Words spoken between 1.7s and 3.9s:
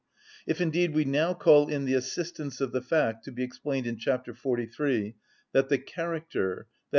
the assistance of the fact, to be explained